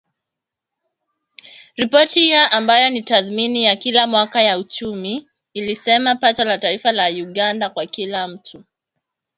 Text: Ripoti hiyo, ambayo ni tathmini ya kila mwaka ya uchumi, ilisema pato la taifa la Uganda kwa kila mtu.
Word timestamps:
Ripoti 1.77 2.19
hiyo, 2.21 2.47
ambayo 2.47 2.89
ni 2.89 3.01
tathmini 3.03 3.63
ya 3.63 3.75
kila 3.75 4.07
mwaka 4.07 4.41
ya 4.43 4.57
uchumi, 4.59 5.27
ilisema 5.53 6.15
pato 6.15 6.43
la 6.45 6.57
taifa 6.57 6.91
la 6.91 7.07
Uganda 7.07 7.69
kwa 7.69 7.85
kila 7.85 8.27
mtu. 8.27 8.63